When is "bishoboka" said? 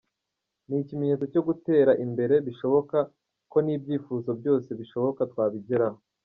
2.47-2.97, 4.79-5.21